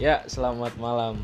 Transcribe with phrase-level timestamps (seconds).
[0.00, 1.20] Ya, selamat malam.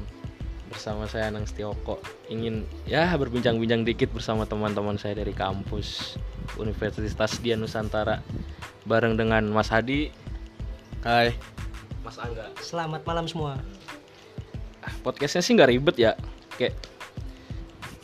[0.69, 1.97] Bersama saya Anang Setioko.
[2.29, 6.21] Ingin ya berbincang-bincang dikit bersama teman-teman saya dari kampus
[6.61, 8.21] Universitas Dian Nusantara
[8.85, 10.13] bareng dengan Mas Hadi.
[11.01, 11.33] Hai.
[12.05, 12.53] Mas Angga.
[12.61, 13.57] Selamat malam semua.
[14.85, 16.13] Ah, Podcastnya sih nggak ribet ya.
[16.61, 16.77] Kayak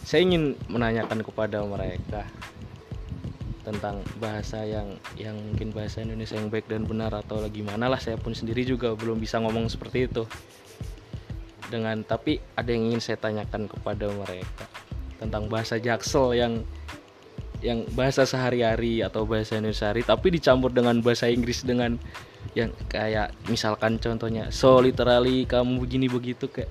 [0.01, 2.25] saya ingin menanyakan kepada mereka
[3.63, 8.03] tentang bahasa yang yang mungkin bahasa Indonesia yang baik dan benar atau lagi mana lah
[8.03, 10.27] saya pun sendiri juga belum bisa ngomong seperti itu.
[11.71, 14.67] Dengan tapi ada yang ingin saya tanyakan kepada mereka
[15.23, 16.53] tentang bahasa Jaksel yang
[17.63, 21.95] yang bahasa sehari-hari atau bahasa Indonesia sehari tapi dicampur dengan bahasa Inggris dengan
[22.59, 26.69] yang kayak misalkan contohnya so literally kamu begini begitu kayak.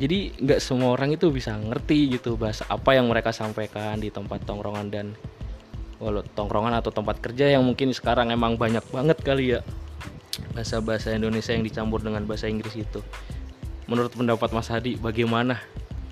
[0.00, 4.42] Jadi nggak semua orang itu bisa ngerti gitu bahasa apa yang mereka sampaikan di tempat
[4.48, 5.06] tongkrongan dan
[6.00, 9.60] walau tongkrongan atau tempat kerja yang mungkin sekarang emang banyak banget kali ya
[10.56, 13.04] bahasa-bahasa Indonesia yang dicampur dengan bahasa Inggris itu.
[13.86, 15.60] Menurut pendapat Mas Hadi, bagaimana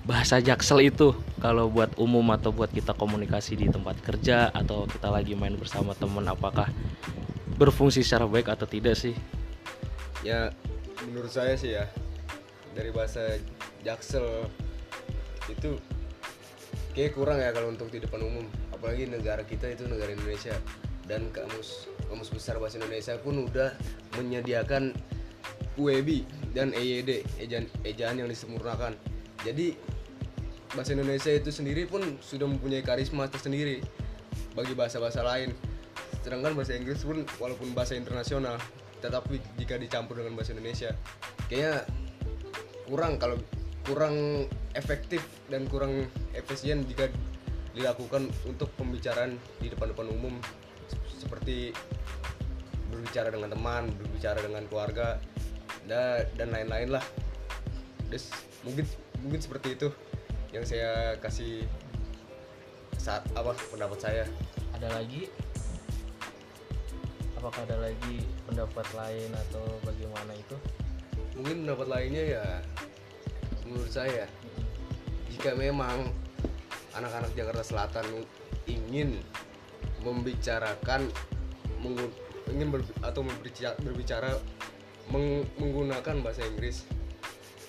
[0.05, 5.09] bahasa Jaksel itu kalau buat umum atau buat kita komunikasi di tempat kerja atau kita
[5.11, 6.69] lagi main bersama teman apakah
[7.59, 9.17] berfungsi secara baik atau tidak sih?
[10.23, 10.51] ya
[11.07, 11.87] menurut saya sih ya
[12.75, 13.39] dari bahasa
[13.83, 14.47] jaksel
[15.47, 15.79] itu
[16.99, 18.43] kayak kurang ya kalau untuk di depan umum.
[18.75, 20.51] Apalagi negara kita itu negara Indonesia.
[21.07, 23.71] Dan kamus kamus besar bahasa Indonesia pun udah
[24.19, 24.91] menyediakan
[25.79, 28.99] UEB dan EYD ejaan, ejaan yang disempurnakan.
[29.47, 29.79] Jadi
[30.75, 33.79] bahasa Indonesia itu sendiri pun sudah mempunyai karisma tersendiri
[34.53, 35.55] bagi bahasa-bahasa lain.
[36.19, 38.59] Sedangkan bahasa Inggris pun walaupun bahasa internasional
[38.99, 40.91] tetapi jika dicampur dengan bahasa Indonesia
[41.47, 41.87] kayaknya
[42.83, 43.39] kurang kalau
[43.87, 47.09] kurang efektif dan kurang efisien jika
[47.73, 50.35] dilakukan untuk pembicaraan di depan-depan umum
[50.89, 51.71] se- seperti
[52.89, 55.21] berbicara dengan teman, berbicara dengan keluarga
[55.85, 57.05] da- dan lain-lain lah.
[58.09, 58.27] Des,
[58.65, 58.85] mungkin
[59.21, 59.87] mungkin seperti itu
[60.49, 61.63] yang saya kasih
[62.97, 64.25] saat apa pendapat saya.
[64.75, 65.29] Ada lagi?
[67.39, 70.57] Apakah ada lagi pendapat lain atau bagaimana itu?
[71.39, 72.45] Mungkin pendapat lainnya ya
[73.69, 74.25] menurut saya
[75.29, 76.09] jika memang
[76.97, 78.05] anak-anak Jakarta Selatan
[78.65, 79.21] ingin
[80.01, 81.07] membicarakan
[82.49, 84.35] ingin ber- atau berbicara, berbicara
[85.13, 86.83] meng- menggunakan bahasa Inggris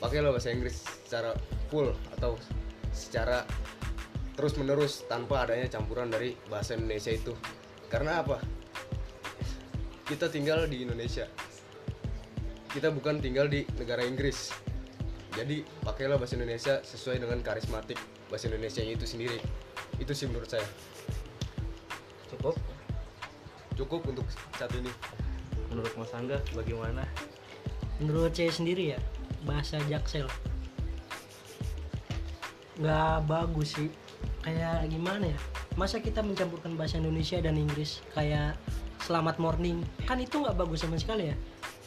[0.00, 1.36] pakailah bahasa Inggris secara
[1.68, 2.40] full atau
[2.90, 3.44] secara
[4.34, 7.36] terus menerus tanpa adanya campuran dari bahasa Indonesia itu.
[7.92, 8.40] Karena apa?
[10.08, 11.28] Kita tinggal di Indonesia.
[12.72, 14.48] Kita bukan tinggal di negara Inggris
[15.34, 17.98] jadi pakailah bahasa Indonesia sesuai dengan karismatik
[18.30, 19.38] bahasa Indonesia itu sendiri
[19.98, 20.64] itu sih menurut saya
[22.30, 22.54] Cukup?
[23.74, 24.90] cukup untuk saat ini
[25.70, 27.06] Menurut Mas Angga bagaimana?
[28.02, 29.00] Menurut saya sendiri ya,
[29.46, 30.26] bahasa Jaksel
[32.80, 33.88] nggak bagus sih.
[34.40, 35.38] Kayak gimana ya?
[35.78, 38.56] Masa kita mencampurkan bahasa Indonesia dan Inggris kayak
[39.04, 41.36] selamat morning kan itu nggak bagus sama sekali ya.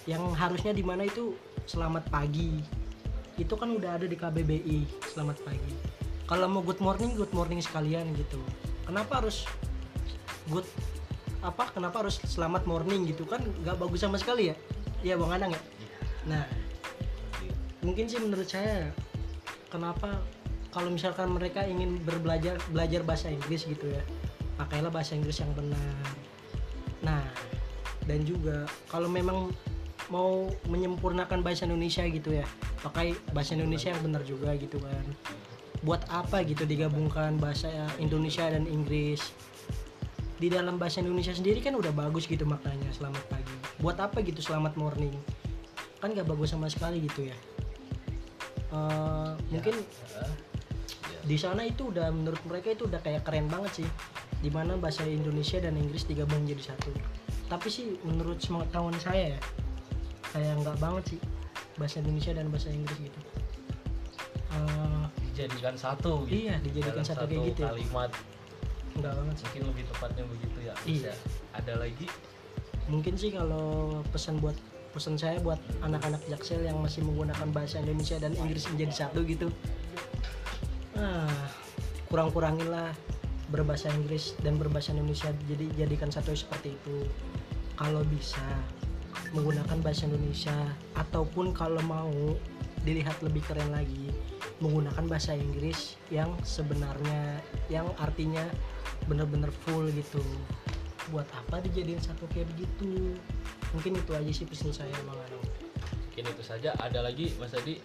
[0.08, 1.36] Yang harusnya di mana itu
[1.68, 2.64] selamat pagi.
[3.38, 5.74] Itu kan udah ada di KBBI selamat pagi.
[6.30, 8.38] Kalau mau good morning, good morning sekalian gitu.
[8.86, 9.50] Kenapa harus
[10.50, 10.66] good
[11.44, 13.26] apa kenapa harus selamat morning gitu?
[13.26, 14.56] Kan nggak bagus sama sekali ya?
[15.02, 15.62] Iya bang Anang ya?
[16.30, 16.44] Nah
[17.84, 18.94] mungkin sih menurut saya
[19.68, 20.22] kenapa
[20.72, 24.00] kalau misalkan mereka ingin berbelajar belajar bahasa Inggris gitu ya
[24.56, 26.06] pakailah bahasa Inggris yang benar.
[27.02, 27.24] Nah
[28.08, 29.52] dan juga kalau memang
[30.12, 32.46] mau menyempurnakan bahasa Indonesia gitu ya.
[32.84, 35.06] Pakai bahasa Indonesia yang benar juga gitu kan.
[35.84, 37.70] Buat apa gitu digabungkan bahasa
[38.00, 39.32] Indonesia dan Inggris?
[40.40, 43.56] Di dalam bahasa Indonesia sendiri kan udah bagus gitu maknanya selamat pagi.
[43.80, 45.16] Buat apa gitu selamat morning?
[46.04, 47.38] Kan nggak bagus sama sekali gitu ya.
[48.74, 49.76] Eh, mungkin
[51.24, 53.90] di sana itu udah menurut mereka itu udah kayak keren banget sih.
[54.44, 56.92] Di mana bahasa Indonesia dan Inggris digabung jadi satu.
[57.48, 59.40] Tapi sih menurut pengetahuan saya ya
[60.34, 61.20] kayak nggak banget sih
[61.78, 63.20] bahasa Indonesia dan bahasa Inggris gitu
[64.54, 65.04] Eh,
[65.34, 66.46] Dijadikan satu gitu.
[66.46, 67.70] Iya, dijadikan Dalam satu kayak gitu ya.
[67.74, 68.12] kalimat
[68.94, 70.74] nggak banget sih mungkin lebih tepatnya begitu ya.
[70.86, 71.10] Iya.
[71.10, 71.12] Bisa.
[71.58, 72.08] Ada lagi?
[72.84, 74.60] mungkin sih kalau pesan buat
[74.92, 79.48] pesan saya buat anak-anak Jaksel yang masih menggunakan bahasa Indonesia dan Inggris menjadi satu gitu
[81.00, 81.48] ah,
[82.12, 82.92] kurang-kurangin lah
[83.48, 87.08] berbahasa Inggris dan berbahasa Indonesia jadi jadikan satu seperti itu
[87.80, 88.44] kalau bisa
[89.34, 90.56] menggunakan bahasa Indonesia
[90.98, 92.14] ataupun kalau mau
[92.84, 94.12] dilihat lebih keren lagi
[94.60, 97.40] menggunakan bahasa Inggris yang sebenarnya
[97.72, 98.44] yang artinya
[99.08, 100.24] bener-bener full gitu.
[101.12, 103.16] Buat apa dijadiin satu kayak begitu?
[103.76, 105.44] Mungkin itu aja sih pesan saya bang Anang
[106.14, 106.70] mungkin itu saja.
[106.78, 107.82] Ada lagi Mas Adi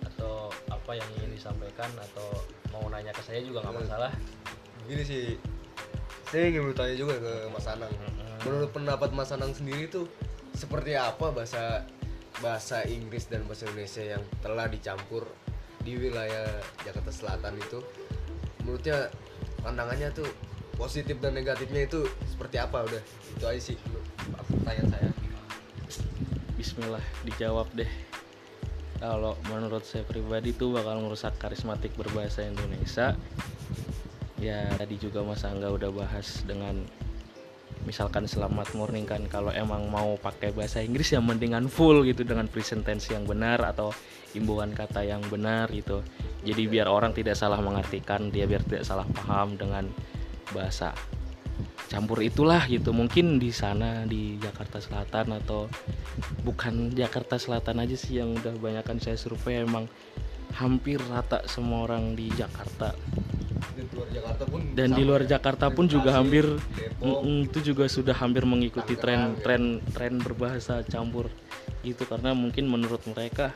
[0.00, 1.92] atau apa yang ingin disampaikan?
[2.00, 2.40] Atau
[2.72, 4.08] mau nanya ke saya juga nggak masalah?
[4.80, 5.24] Begini sih,
[6.32, 7.92] saya ingin bertanya juga ke Mas Anang.
[8.48, 10.08] Menurut pendapat Mas Anang sendiri tuh
[10.56, 11.84] seperti apa bahasa
[12.40, 15.28] bahasa Inggris dan bahasa Indonesia yang telah dicampur
[15.84, 16.48] di wilayah
[16.82, 17.84] Jakarta Selatan itu?
[18.64, 19.12] Menurutnya
[19.60, 20.26] pandangannya tuh
[20.80, 23.02] positif dan negatifnya itu seperti apa udah?
[23.36, 23.76] Itu aja sih
[24.48, 25.10] pertanyaan saya.
[26.56, 27.88] Bismillah dijawab deh
[28.96, 33.12] kalau menurut saya pribadi tuh bakal merusak karismatik berbahasa Indonesia
[34.40, 36.84] ya tadi juga Mas Angga udah bahas dengan
[37.86, 42.50] misalkan selamat morning kan kalau emang mau pakai bahasa Inggris ya mendingan full gitu dengan
[42.50, 43.94] present tense yang benar atau
[44.34, 46.02] imbuhan kata yang benar gitu.
[46.42, 49.86] Jadi biar orang tidak salah mengartikan dia biar tidak salah paham dengan
[50.50, 50.90] bahasa.
[51.86, 55.70] Campur itulah gitu mungkin di sana di Jakarta Selatan atau
[56.42, 59.86] bukan Jakarta Selatan aja sih yang udah banyak kan saya survei emang
[60.58, 62.92] hampir rata semua orang di Jakarta
[63.76, 65.28] Di luar Jakarta pun dan di luar ya.
[65.36, 69.42] Jakarta pun Bekasi, juga hampir Depok, mm, itu juga sudah hampir mengikuti tren ya.
[69.44, 69.62] tren
[69.92, 71.28] tren berbahasa campur
[71.84, 73.52] itu karena mungkin menurut mereka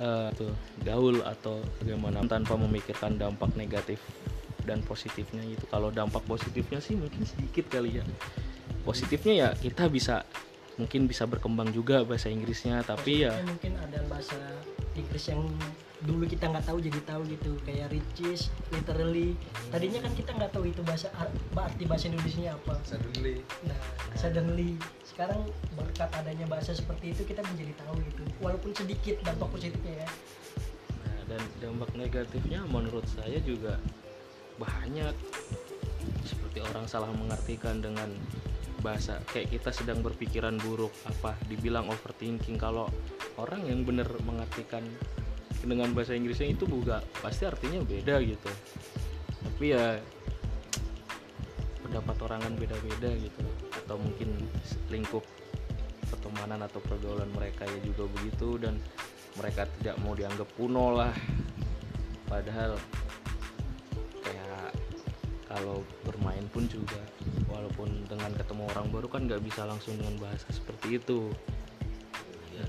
[0.00, 0.50] eh, tuh
[0.82, 4.00] gaul atau bagaimana tanpa memikirkan dampak negatif
[4.64, 8.04] dan positifnya gitu kalau dampak positifnya sih mungkin sedikit kali ya
[8.82, 10.24] positifnya ya kita bisa
[10.80, 14.38] mungkin bisa berkembang juga bahasa Inggrisnya tapi ya Maksudnya mungkin ada bahasa
[14.98, 15.42] Inggris yang
[16.04, 19.32] dulu kita nggak tahu jadi tahu gitu kayak riches literally.
[19.72, 21.08] Tadinya kan kita nggak tahu itu bahasa
[21.56, 22.74] arti bahasa Indonesia apa.
[22.84, 23.40] Suddenly.
[23.64, 23.80] Nah
[24.12, 24.76] suddenly.
[25.02, 25.40] Sekarang
[25.72, 28.22] berkat adanya bahasa seperti itu kita menjadi tahu gitu.
[28.44, 30.08] Walaupun sedikit dampak positifnya ya.
[31.04, 33.80] Nah, dan dampak negatifnya menurut saya juga
[34.60, 35.14] banyak.
[36.28, 38.12] Seperti orang salah mengartikan dengan
[38.84, 42.60] bahasa kayak kita sedang berpikiran buruk apa dibilang overthinking.
[42.60, 42.92] Kalau
[43.40, 44.84] orang yang benar mengartikan
[45.64, 48.50] dengan bahasa Inggrisnya itu juga pasti artinya beda gitu.
[49.44, 49.98] Tapi ya
[51.84, 53.44] pendapat orang kan beda-beda gitu.
[53.84, 54.36] Atau mungkin
[54.92, 55.24] lingkup
[56.08, 58.78] pertemanan atau pergaulan mereka ya juga begitu dan
[59.40, 61.12] mereka tidak mau dianggap kuno lah.
[62.28, 62.78] Padahal
[64.24, 64.72] kayak
[65.48, 66.98] kalau bermain pun juga
[67.46, 71.30] walaupun dengan ketemu orang baru kan nggak bisa langsung dengan bahasa seperti itu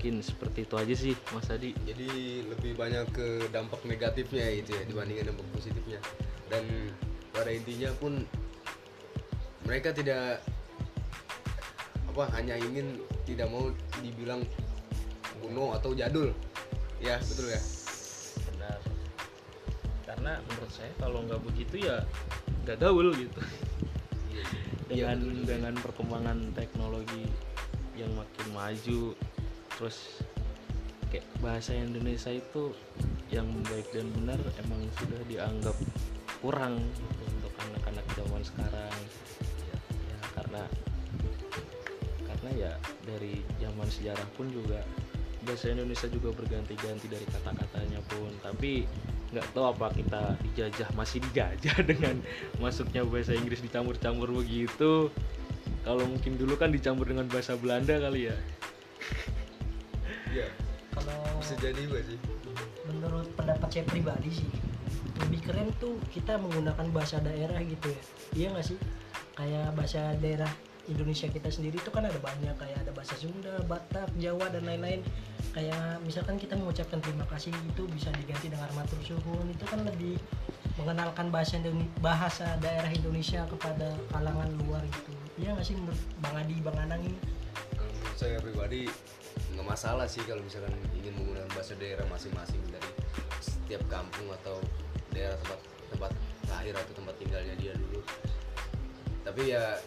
[0.06, 1.74] mungkin seperti itu aja sih Mas Adi.
[1.82, 2.06] Jadi
[2.46, 5.98] lebih banyak ke dampak negatifnya itu ya dibandingkan dampak positifnya.
[6.46, 6.62] Dan
[7.34, 8.22] pada intinya pun
[9.66, 10.38] mereka tidak
[12.06, 13.66] apa hanya ingin tidak mau
[13.98, 14.46] dibilang
[15.42, 16.30] kuno atau jadul.
[17.02, 17.58] Ya betul ya?
[18.54, 18.78] Benar.
[20.06, 22.06] Karena menurut saya kalau nggak begitu ya
[22.62, 23.42] nggak gaul gitu.
[24.30, 24.46] Iya,
[24.86, 25.42] dengan betul.
[25.50, 27.26] dengan perkembangan teknologi
[27.98, 29.18] yang makin maju
[29.76, 30.24] terus
[31.12, 32.72] kayak bahasa Indonesia itu
[33.30, 35.76] yang baik dan benar emang sudah dianggap
[36.40, 38.94] kurang gitu untuk anak-anak zaman sekarang.
[39.66, 40.62] Ya, karena
[42.26, 42.72] karena ya
[43.04, 44.80] dari zaman sejarah pun juga
[45.46, 48.30] bahasa Indonesia juga berganti-ganti dari kata-katanya pun.
[48.42, 48.86] Tapi
[49.34, 52.22] nggak tahu apa kita dijajah masih dijajah dengan
[52.62, 55.10] masuknya bahasa Inggris dicampur-campur begitu.
[55.86, 58.36] Kalau mungkin dulu kan dicampur dengan bahasa Belanda kali ya
[61.46, 62.18] bisa jadi juga sih.
[62.90, 64.50] Menurut pendapat saya pribadi sih
[65.22, 68.02] lebih keren tuh kita menggunakan bahasa daerah gitu ya.
[68.34, 68.78] Iya nggak sih?
[69.38, 70.50] Kayak bahasa daerah
[70.90, 75.06] Indonesia kita sendiri tuh kan ada banyak kayak ada bahasa Sunda, Batak, Jawa dan lain-lain.
[75.54, 79.46] Kayak misalkan kita mengucapkan terima kasih itu bisa diganti dengan matur suhun.
[79.46, 80.18] Itu kan lebih
[80.82, 81.62] mengenalkan bahasa
[82.02, 85.14] bahasa daerah Indonesia kepada kalangan luar gitu.
[85.38, 87.18] Iya nggak sih menurut Bang Adi, Bang Anang ini?
[88.18, 88.90] Saya pribadi
[89.54, 92.90] nggak masalah sih kalau misalkan ingin menggunakan bahasa daerah masing-masing dari
[93.40, 94.60] setiap kampung atau
[95.12, 95.60] daerah tempat
[95.92, 96.12] tempat
[96.50, 98.00] lahir atau tempat tinggalnya dia dulu
[99.26, 99.78] tapi ya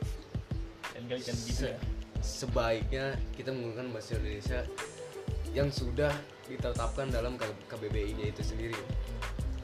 [0.94, 1.80] kan gitu ya
[2.20, 4.60] sebaiknya kita menggunakan bahasa Indonesia
[5.56, 6.12] yang sudah
[6.46, 8.78] ditetapkan dalam K- KBBI-nya itu sendiri.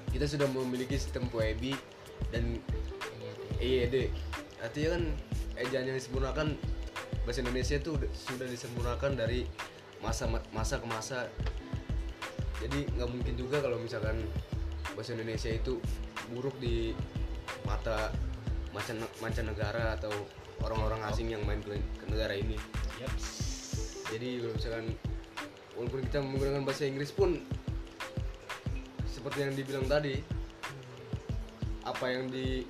[0.10, 1.75] Kita sudah memiliki sistem PWB
[2.32, 2.58] dan
[3.60, 4.10] EYD.
[4.63, 5.04] Artinya kan
[5.60, 6.48] ejaan yang disempurnakan
[7.27, 9.44] bahasa Indonesia itu udah- sudah disempurnakan dari
[10.04, 11.20] masa masa ke masa.
[12.64, 14.18] Jadi nggak mungkin juga kalau misalkan
[14.96, 15.78] bahasa Indonesia itu
[16.32, 16.96] buruk di
[17.68, 18.10] mata
[18.72, 20.12] mancan- mancanegara atau
[20.64, 22.56] orang-orang asing yang main ke, negara ini.
[23.04, 23.28] Yaps.
[24.10, 24.86] Jadi kalau misalkan
[25.75, 27.44] walaupun kita menggunakan bahasa Inggris pun
[29.12, 30.16] seperti yang dibilang tadi
[31.86, 32.66] apa yang di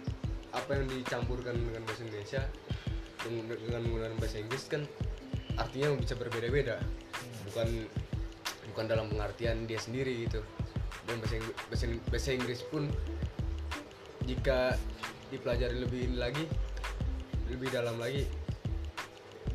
[0.55, 2.41] apa yang dicampurkan dengan bahasa Indonesia
[3.25, 4.84] dengan menggunakan bahasa Inggris kan
[5.55, 6.79] artinya bisa berbeda-beda
[7.55, 7.88] bukan
[8.75, 10.43] bukan dalam pengertian dia sendiri gitu.
[11.07, 12.83] Dan bahasa Inggris, bahasa, bahasa Inggris pun
[14.27, 14.75] jika
[15.31, 16.43] dipelajari lebih ini lagi
[17.47, 18.27] lebih dalam lagi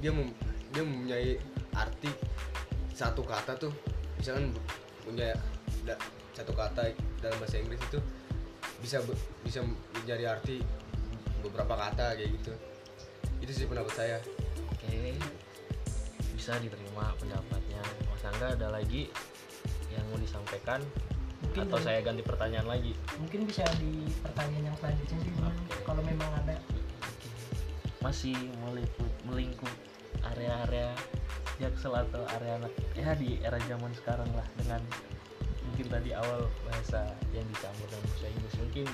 [0.00, 0.32] dia mem,
[0.72, 1.36] dia mempunyai
[1.76, 2.08] arti
[2.96, 3.72] satu kata tuh.
[4.16, 4.56] Misalkan
[5.04, 5.36] punya
[5.84, 6.00] da-
[6.32, 8.00] satu kata dalam bahasa Inggris itu
[8.80, 9.04] bisa
[9.44, 9.60] bisa
[9.92, 10.64] menjadi arti
[11.44, 12.52] beberapa kata kayak gitu.
[13.44, 14.16] Itu sih pendapat saya.
[14.72, 15.20] Oke,
[16.40, 17.84] bisa diterima pendapatnya.
[18.08, 19.12] Mas Angga ada lagi
[19.92, 20.80] yang mau disampaikan?
[21.44, 22.96] Mungkin Atau saya ganti pertanyaan lagi?
[23.20, 25.32] mungkin bisa di pertanyaan yang selanjutnya sih.
[25.36, 25.84] Oke.
[25.84, 26.56] kalau memang ada
[28.00, 28.32] Masih
[28.64, 29.68] meliput melingkup
[30.32, 30.96] area-area
[31.60, 34.80] Jaksel atau area anak ya di era zaman sekarang lah dengan
[35.68, 38.86] mungkin tadi awal bahasa yang dicampur dengan bahasa Inggris mungkin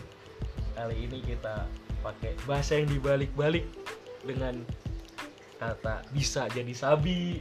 [0.75, 1.71] kali ini kita
[2.03, 3.71] pakai bahasa yang dibalik-balik
[4.27, 4.67] dengan
[5.57, 7.41] kata bisa jadi sabi.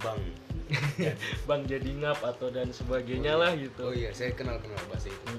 [0.00, 0.20] Bang.
[1.48, 3.90] Bang jadi ngap atau dan sebagainya lah gitu.
[3.90, 5.34] Oh iya saya kenal kenal bahasa itu.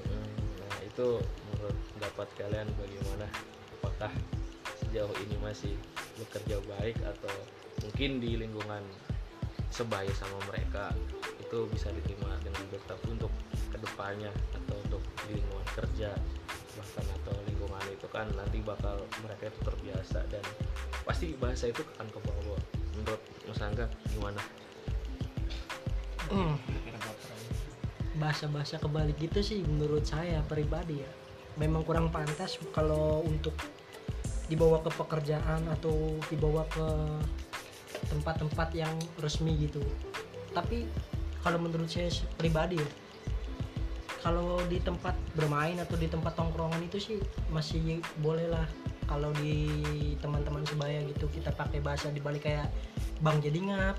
[0.60, 1.08] Nah itu
[1.52, 3.26] menurut pendapat kalian bagaimana?
[3.80, 4.12] Apakah
[4.80, 5.74] sejauh ini masih
[6.16, 7.34] bekerja baik atau
[7.84, 8.82] mungkin di lingkungan
[9.68, 10.90] sebaya sama mereka
[11.38, 13.32] itu bisa diterima dengan tapi untuk
[13.68, 16.10] ke depannya atau untuk di lingkungan kerja
[16.78, 18.94] bahkan atau lingkungan itu kan nanti bakal
[19.26, 20.44] mereka itu terbiasa dan
[21.02, 22.60] pasti bahasa itu akan ke bawah
[22.94, 24.38] menurut Mas Angga gimana?
[28.18, 31.10] bahasa-bahasa kebalik gitu sih menurut saya pribadi ya.
[31.56, 33.54] Memang kurang pantas kalau untuk
[34.50, 36.86] dibawa ke pekerjaan atau dibawa ke
[38.10, 39.80] tempat-tempat yang resmi gitu.
[40.50, 40.86] Tapi
[41.42, 42.88] kalau menurut saya pribadi ya
[44.28, 47.16] kalau di tempat bermain atau di tempat tongkrongan itu sih
[47.48, 48.68] masih boleh lah
[49.08, 49.64] kalau di
[50.20, 52.68] teman-teman sebaya gitu kita pakai bahasa dibalik kayak
[53.24, 53.96] bang jadi ngap.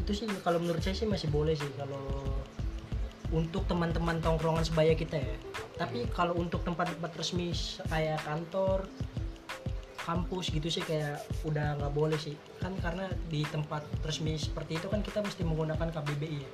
[0.00, 2.08] Itu sih kalau menurut saya sih masih boleh sih kalau
[3.36, 5.36] untuk teman-teman tongkrongan sebaya kita ya.
[5.76, 7.52] Tapi kalau untuk tempat-tempat resmi
[7.92, 8.88] kayak kantor
[10.08, 12.32] kampus gitu sih kayak udah nggak boleh sih.
[12.64, 16.52] Kan karena di tempat resmi seperti itu kan kita mesti menggunakan KBBI ya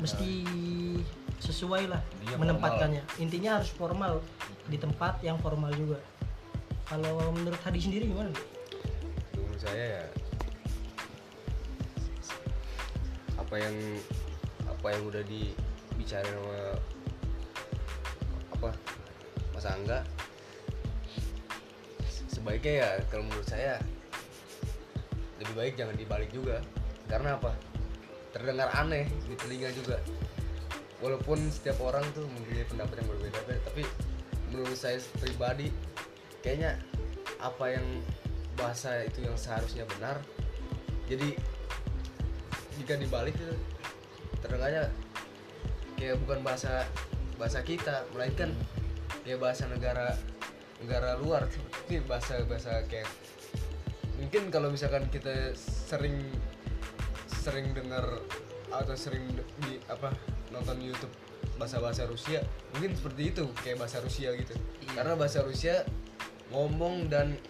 [0.00, 0.44] mesti
[1.40, 3.02] sesuai lah Iya, menempatkannya.
[3.20, 4.20] Intinya harus formal
[4.68, 6.00] di tempat yang formal juga.
[6.88, 8.32] Kalau menurut Hadi sendiri gimana?
[9.36, 10.04] Menurut saya ya
[13.38, 13.76] apa yang
[14.70, 16.58] apa yang udah dibicarain sama
[18.54, 18.70] apa
[19.50, 19.98] Mas Angga
[22.30, 23.82] sebaiknya ya kalau menurut saya
[25.42, 26.62] lebih baik jangan dibalik juga.
[27.10, 27.50] Karena apa
[28.30, 29.98] terdengar aneh di telinga juga.
[31.00, 33.82] Walaupun setiap orang tuh mempunyai pendapat yang berbeda tapi
[34.52, 35.72] menurut saya pribadi
[36.44, 36.76] kayaknya
[37.40, 37.86] apa yang
[38.58, 40.20] bahasa itu yang seharusnya benar
[41.10, 41.34] jadi
[42.78, 43.50] jika dibalik itu
[44.40, 44.88] terdengarnya
[45.98, 46.86] kayak bukan bahasa
[47.34, 48.54] bahasa kita melainkan
[49.26, 50.14] kayak bahasa negara
[50.80, 51.50] negara luar.
[51.50, 53.10] Seperti bahasa bahasa kayak
[54.22, 56.24] mungkin kalau misalkan kita sering
[57.40, 58.04] sering dengar
[58.68, 59.24] atau sering
[59.64, 60.12] di apa
[60.52, 61.10] nonton YouTube
[61.56, 62.44] bahasa-bahasa Rusia
[62.76, 64.52] mungkin seperti itu kayak bahasa Rusia gitu.
[64.92, 65.88] Karena bahasa Rusia
[66.52, 67.40] ngomong dan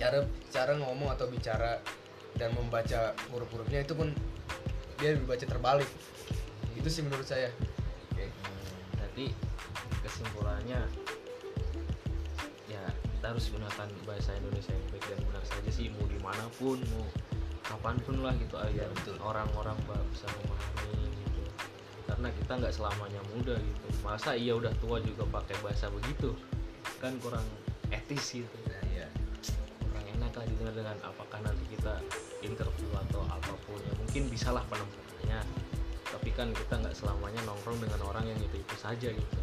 [0.00, 1.76] cara cara ngomong atau bicara
[2.40, 4.08] dan membaca huruf-hurufnya itu pun
[4.96, 5.88] dia dibaca terbalik.
[6.72, 7.52] Itu sih menurut saya.
[8.12, 8.32] Oke.
[8.96, 9.26] Jadi
[10.00, 10.80] kesimpulannya
[12.66, 16.48] ya kita harus gunakan bahasa Indonesia yang baik dan benar saja sih mau di mana
[16.56, 17.04] pun mau
[17.62, 18.90] kapan pun lah gitu agar
[19.22, 21.42] orang-orang ba- bisa memahami gitu.
[22.10, 23.86] Karena kita nggak selamanya muda gitu.
[24.02, 26.34] Masa iya udah tua juga pakai bahasa begitu?
[26.98, 27.46] Kan kurang
[27.94, 28.56] etis gitu.
[28.66, 29.06] Nah, iya.
[29.86, 32.02] kurang enak lah didengar dengan apakah nanti kita
[32.42, 33.78] interview atau apa pun.
[33.78, 35.40] Ya mungkin bisalah penempatannya
[36.12, 39.38] tapi kan kita nggak selamanya nongkrong dengan orang yang itu itu saja gitu.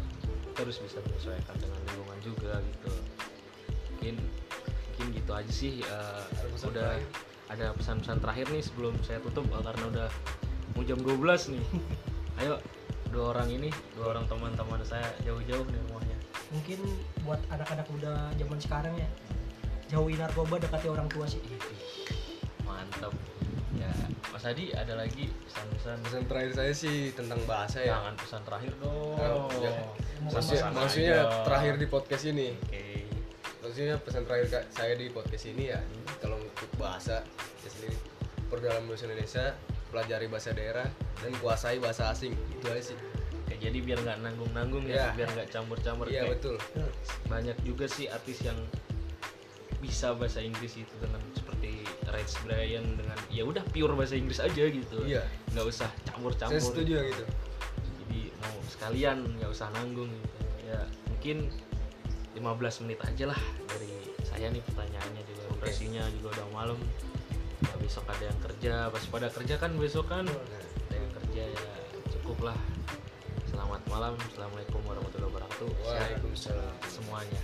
[0.54, 2.92] Harus bisa menyesuaikan dengan lingkungan juga gitu.
[3.96, 4.14] Mungkin
[5.00, 7.00] mungkin gitu aja sih pesan udah?
[7.50, 10.08] Ada pesan-pesan terakhir nih sebelum saya tutup karena udah
[10.78, 11.64] mau jam 12 nih.
[12.40, 12.56] Ayo
[13.10, 16.16] dua orang ini dua orang teman-teman saya jauh-jauh nih rumahnya.
[16.54, 16.78] Mungkin
[17.26, 19.08] buat anak-anak muda zaman sekarang ya
[19.90, 21.42] jauhi narkoba dekati orang tua sih.
[22.62, 23.10] Mantap
[23.74, 23.90] ya
[24.30, 26.06] Mas Adi ada lagi pesan-pesan?
[26.06, 27.98] Pesan terakhir saya sih tentang bahasa ya.
[27.98, 29.18] Jangan pesan terakhir dong.
[29.18, 29.72] Oh, ya.
[30.30, 31.42] Maksudnya, maksudnya aja.
[31.42, 32.54] terakhir di podcast ini.
[32.54, 32.99] Oke
[33.70, 35.78] maksudnya pesan terakhir Kak, saya di podcast ini ya
[36.18, 37.22] kalau untuk bahasa
[37.62, 37.94] ya sendiri
[38.50, 39.54] perdalam bahasa Indonesia
[39.94, 40.90] pelajari bahasa daerah
[41.22, 42.98] dan kuasai bahasa asing itu aja sih.
[43.46, 45.14] Oke, jadi biar nggak nanggung-nanggung ya, Ya.
[45.14, 46.56] biar nggak campur-campur iya Kayak betul.
[47.30, 48.58] banyak juga sih artis yang
[49.78, 54.66] bisa bahasa Inggris itu dengan seperti Rich Brian dengan ya udah pure bahasa Inggris aja
[54.66, 54.98] gitu.
[55.06, 55.22] Iya.
[55.54, 56.58] nggak usah campur-campur.
[56.58, 57.24] Saya setuju ya gitu.
[57.86, 60.38] Jadi mau sekalian nggak usah nanggung gitu.
[60.66, 61.36] Ya mungkin
[62.36, 63.90] 15 menit aja lah dari
[64.22, 65.42] saya nih pertanyaannya juga.
[65.58, 66.78] Durasinya juga udah malam.
[67.60, 68.74] Ya, besok ada yang kerja.
[68.88, 71.72] Pas pada kerja kan besok kan ada yang kerja ya
[72.18, 72.58] cukup lah.
[73.50, 74.14] Selamat malam.
[74.30, 75.68] Assalamualaikum warahmatullahi wabarakatuh.
[75.84, 76.74] Waalaikumsalam.
[76.86, 77.42] semuanya